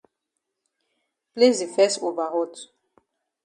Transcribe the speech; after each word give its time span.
Place 1.33 1.59
di 1.61 1.67
fes 1.75 1.93
over 2.07 2.27
hot. 2.33 2.53